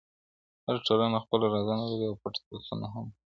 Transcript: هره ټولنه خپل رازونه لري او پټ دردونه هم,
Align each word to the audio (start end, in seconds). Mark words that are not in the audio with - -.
هره 0.65 0.79
ټولنه 0.87 1.17
خپل 1.25 1.39
رازونه 1.53 1.83
لري 1.91 2.05
او 2.09 2.15
پټ 2.21 2.35
دردونه 2.45 2.87
هم, 2.93 3.07